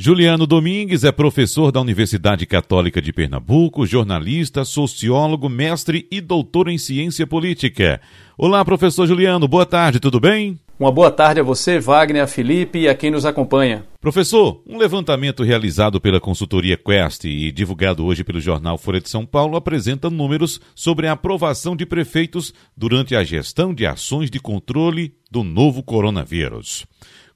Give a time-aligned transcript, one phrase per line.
[0.00, 6.78] Juliano Domingues é professor da Universidade Católica de Pernambuco, jornalista, sociólogo, mestre e doutor em
[6.78, 8.00] ciência política.
[8.38, 10.56] Olá, professor Juliano, boa tarde, tudo bem?
[10.78, 13.84] Uma boa tarde a você, Wagner, a Felipe e a quem nos acompanha.
[14.00, 19.26] Professor, um levantamento realizado pela consultoria Quest e divulgado hoje pelo jornal Folha de São
[19.26, 25.12] Paulo apresenta números sobre a aprovação de prefeitos durante a gestão de ações de controle
[25.28, 26.86] do novo coronavírus.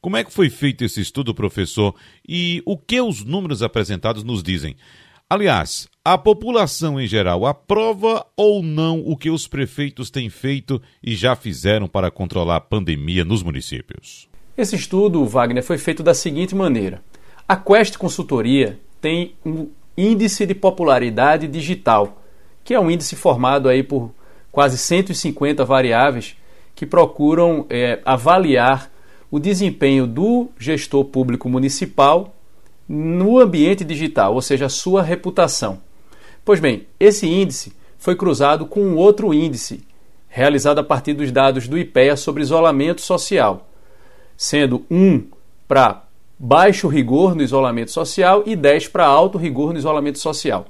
[0.00, 1.94] Como é que foi feito esse estudo, professor?
[2.26, 4.74] E o que os números apresentados nos dizem?
[5.28, 11.14] Aliás, a população em geral aprova ou não o que os prefeitos têm feito e
[11.14, 14.26] já fizeram para controlar a pandemia nos municípios?
[14.56, 17.02] Esse estudo, Wagner, foi feito da seguinte maneira:
[17.46, 22.22] a Quest Consultoria tem um índice de popularidade digital,
[22.64, 24.14] que é um índice formado aí por
[24.50, 26.36] quase 150 variáveis
[26.74, 28.90] que procuram é, avaliar
[29.30, 32.34] o desempenho do gestor público municipal
[32.88, 35.80] no ambiente digital, ou seja, a sua reputação.
[36.44, 39.86] Pois bem, esse índice foi cruzado com um outro índice,
[40.28, 43.68] realizado a partir dos dados do IPEA sobre isolamento social,
[44.36, 45.28] sendo 1
[45.68, 46.04] para
[46.38, 50.66] baixo rigor no isolamento social e 10 para alto rigor no isolamento social.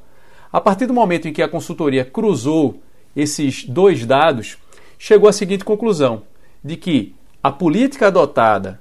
[0.52, 2.82] A partir do momento em que a consultoria cruzou
[3.14, 4.58] esses dois dados,
[4.98, 6.22] chegou à seguinte conclusão:
[6.62, 8.80] de que a política adotada,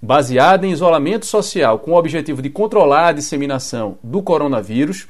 [0.00, 5.08] baseada em isolamento social com o objetivo de controlar a disseminação do coronavírus,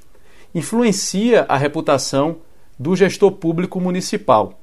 [0.55, 2.39] influencia a reputação
[2.79, 4.59] do gestor público municipal.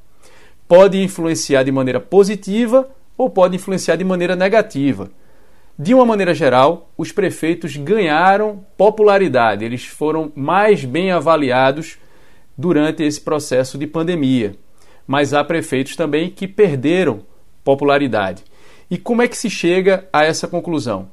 [0.68, 5.12] Pode influenciar de maneira positiva ou pode influenciar de maneira negativa.
[5.78, 12.00] De uma maneira geral, os prefeitos ganharam popularidade, eles foram mais bem avaliados
[12.58, 14.56] durante esse processo de pandemia.
[15.06, 17.22] Mas há prefeitos também que perderam
[17.64, 18.44] popularidade.
[18.90, 21.08] E como é que se chega a essa conclusão?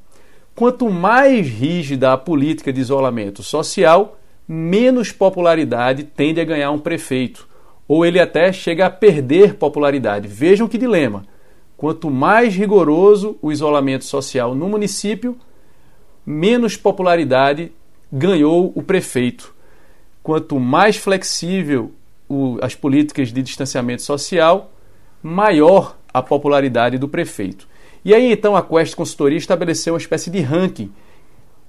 [0.55, 7.49] Quanto mais rígida a política de isolamento social, menos popularidade tende a ganhar um prefeito,
[7.87, 10.29] ou ele até chega a perder popularidade.
[10.29, 11.25] Vejam que dilema.
[11.77, 15.39] Quanto mais rigoroso o isolamento social no município,
[16.27, 17.73] menos popularidade
[18.13, 19.55] ganhou o prefeito.
[20.23, 21.93] Quanto mais flexível
[22.29, 24.73] o, as políticas de distanciamento social,
[25.23, 27.69] maior a popularidade do prefeito.
[28.05, 30.93] E aí então a Quest Consultoria estabeleceu uma espécie de ranking.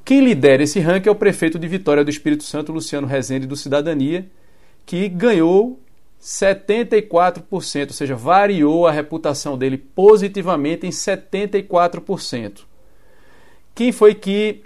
[0.03, 3.56] Quem lidera esse ranking é o prefeito de Vitória do Espírito Santo, Luciano Rezende do
[3.56, 4.25] Cidadania,
[4.85, 5.80] que ganhou
[6.22, 12.62] 74%, ou seja, variou a reputação dele positivamente em 74%.
[13.74, 14.63] Quem foi que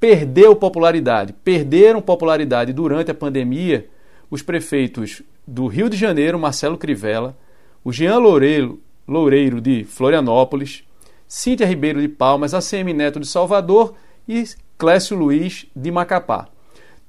[0.00, 1.32] perdeu popularidade?
[1.32, 3.88] Perderam popularidade durante a pandemia
[4.30, 7.36] os prefeitos do Rio de Janeiro, Marcelo Crivella,
[7.84, 10.84] o Jean Loureiro, Loureiro de Florianópolis,
[11.28, 13.94] Cíntia Ribeiro de Palmas, ACM Neto de Salvador
[14.28, 14.44] e
[14.78, 16.48] Clécio Luiz de Macapá.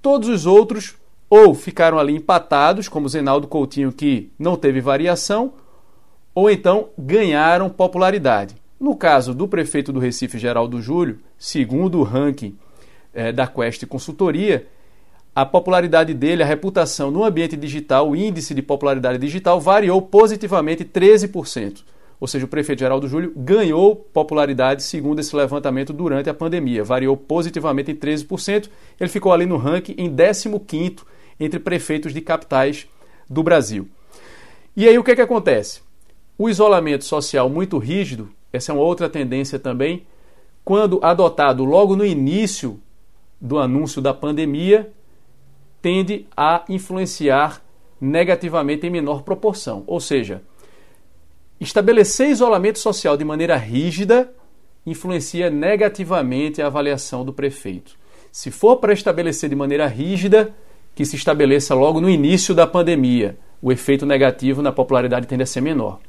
[0.01, 0.95] Todos os outros
[1.29, 5.53] ou ficaram ali empatados, como Zenaldo Coutinho, que não teve variação,
[6.33, 8.55] ou então ganharam popularidade.
[8.79, 12.57] No caso do prefeito do Recife, Geraldo Júlio, segundo o ranking
[13.13, 14.67] é, da Quest Consultoria,
[15.37, 20.83] a popularidade dele, a reputação no ambiente digital, o índice de popularidade digital variou positivamente
[20.83, 21.83] 13%.
[22.19, 27.15] Ou seja, o prefeito Geraldo Júlio ganhou popularidade segundo esse levantamento durante a pandemia, variou
[27.15, 28.67] positivamente em 13%.
[28.99, 31.01] Ele ficou ali no ranking em 15º
[31.39, 32.87] entre prefeitos de capitais
[33.29, 33.87] do Brasil.
[34.75, 35.81] E aí o que, é que acontece?
[36.35, 40.01] O isolamento social muito rígido, essa é uma outra tendência também,
[40.65, 42.79] quando adotado logo no início
[43.39, 44.91] do anúncio da pandemia,
[45.81, 47.61] tende a influenciar
[47.99, 49.83] negativamente em menor proporção.
[49.87, 50.41] Ou seja,
[51.59, 54.33] estabelecer isolamento social de maneira rígida
[54.85, 57.95] influencia negativamente a avaliação do prefeito.
[58.31, 60.55] Se for para estabelecer de maneira rígida,
[60.97, 63.37] que se estabeleça logo no início da pandemia.
[63.61, 65.99] O efeito negativo na popularidade tende a ser menor.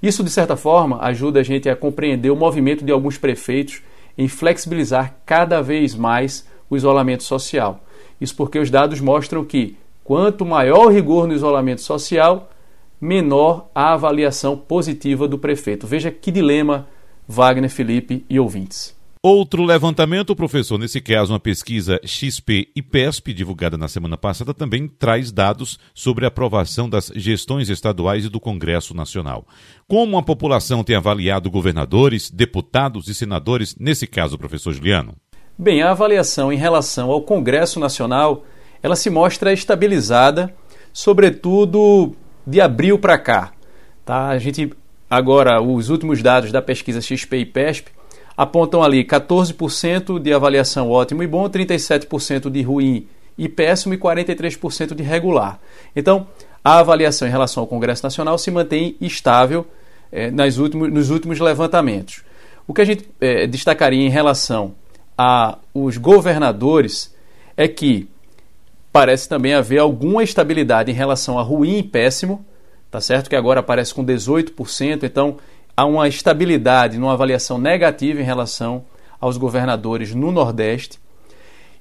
[0.00, 3.82] Isso, de certa forma, ajuda a gente a compreender o movimento de alguns prefeitos
[4.16, 7.84] em flexibilizar cada vez mais o isolamento social.
[8.20, 12.50] Isso porque os dados mostram que quanto maior o rigor no isolamento social,
[13.00, 15.86] menor a avaliação positiva do prefeito.
[15.86, 16.86] Veja que dilema,
[17.26, 18.98] Wagner, Felipe e ouvintes.
[19.22, 24.88] Outro levantamento, professor, nesse caso uma pesquisa XP e PESP, divulgada na semana passada, também
[24.88, 29.46] traz dados sobre a aprovação das gestões estaduais e do Congresso Nacional.
[29.86, 35.14] Como a população tem avaliado governadores, deputados e senadores, nesse caso, professor Juliano?
[35.62, 38.46] Bem, a avaliação em relação ao Congresso Nacional,
[38.82, 40.54] ela se mostra estabilizada,
[40.90, 42.14] sobretudo
[42.46, 43.52] de abril para cá.
[44.02, 44.28] Tá?
[44.28, 44.72] A gente
[45.10, 47.90] agora os últimos dados da pesquisa XP e PESP
[48.34, 53.06] apontam ali 14% de avaliação ótimo e bom, 37% de ruim
[53.36, 55.60] e péssimo e 43% de regular.
[55.94, 56.26] Então,
[56.64, 59.66] a avaliação em relação ao Congresso Nacional se mantém estável
[60.10, 62.22] eh, nas últimos, nos últimos levantamentos.
[62.66, 64.79] O que a gente eh, destacaria em relação
[65.20, 67.14] aos governadores
[67.54, 68.08] é que
[68.90, 72.44] parece também haver alguma estabilidade em relação a ruim e péssimo,
[72.90, 73.28] tá certo?
[73.28, 75.36] Que agora aparece com 18%, então
[75.76, 78.84] há uma estabilidade numa avaliação negativa em relação
[79.20, 80.98] aos governadores no Nordeste.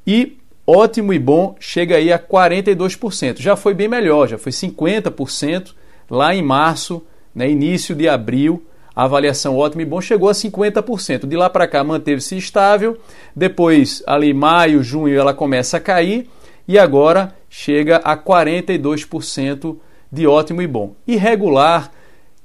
[0.06, 0.38] E
[0.68, 3.40] ótimo e bom chega aí a 42%.
[3.40, 5.74] Já foi bem melhor, já foi 50%
[6.10, 7.02] lá em março,
[7.34, 8.66] né, início de abril.
[9.04, 11.26] Avaliação ótimo e bom chegou a 50%.
[11.26, 12.98] De lá para cá manteve-se estável.
[13.36, 16.30] Depois, ali maio, junho, ela começa a cair
[16.68, 19.78] e agora chega a 42%
[20.12, 20.96] de ótimo e bom.
[21.08, 21.92] E regular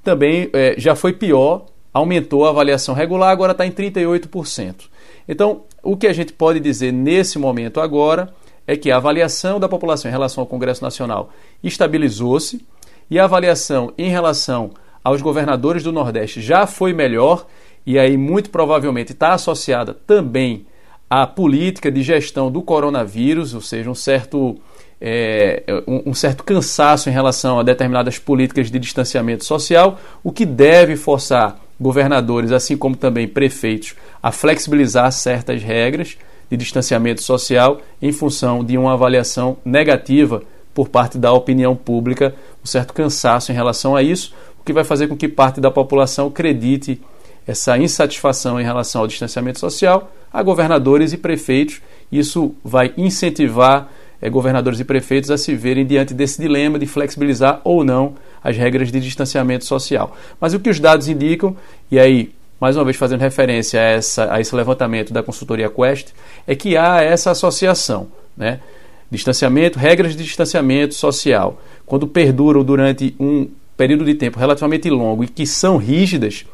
[0.03, 4.85] também é, já foi pior, aumentou a avaliação regular, agora está em 38%.
[5.27, 8.33] Então, o que a gente pode dizer nesse momento agora
[8.67, 11.29] é que a avaliação da população em relação ao Congresso Nacional
[11.63, 12.65] estabilizou-se
[13.09, 14.71] e a avaliação em relação
[15.05, 17.45] aos governadores do Nordeste já foi melhor
[17.85, 20.65] e aí muito provavelmente está associada também
[21.07, 24.57] à política de gestão do coronavírus, ou seja, um certo
[24.99, 30.45] é, um, um, certo cansaço em relação a determinadas políticas de distanciamento social, o que
[30.45, 33.93] deve forçar governadores, assim como também prefeitos,
[34.23, 36.17] a flexibilizar certas regras
[36.49, 40.41] de distanciamento social em função de uma avaliação negativa
[40.75, 44.83] por parte da opinião pública, um certo cansaço em relação a isso, o que vai
[44.83, 47.01] fazer com que parte da população acredite
[47.47, 51.81] essa insatisfação em relação ao distanciamento social a governadores e prefeitos.
[52.11, 53.89] Isso vai incentivar
[54.21, 58.57] é, governadores e prefeitos a se verem diante desse dilema de flexibilizar ou não as
[58.57, 60.15] regras de distanciamento social.
[60.41, 61.55] Mas o que os dados indicam,
[61.89, 66.09] e aí, mais uma vez fazendo referência a, essa, a esse levantamento da consultoria Quest,
[66.45, 68.59] é que há essa associação, né?
[69.09, 73.47] Distanciamento, regras de distanciamento social, quando perduram durante um
[73.77, 76.45] período de tempo relativamente longo e que são rígidas,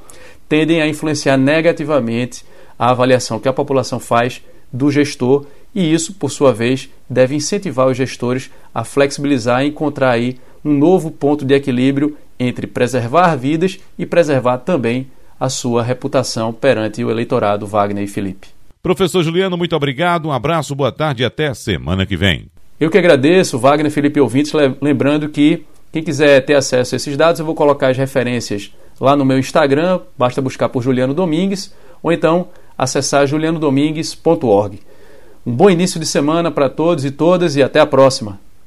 [0.49, 2.43] tendem a influenciar negativamente
[2.77, 7.87] a avaliação que a população faz do gestor e isso, por sua vez, deve incentivar
[7.87, 13.79] os gestores a flexibilizar e encontrar aí um novo ponto de equilíbrio entre preservar vidas
[13.97, 15.07] e preservar também
[15.39, 18.47] a sua reputação perante o eleitorado Wagner e Felipe.
[18.81, 22.47] Professor Juliano, muito obrigado, um abraço, boa tarde e até semana que vem.
[22.79, 24.51] Eu que agradeço, Wagner, Felipe ouvintes,
[24.81, 29.15] lembrando que quem quiser ter acesso a esses dados, eu vou colocar as referências lá
[29.15, 34.79] no meu Instagram, basta buscar por Juliano Domingues, ou então acessar julianodomingues.org.
[35.45, 38.39] Um bom início de semana para todos e todas e até a próxima.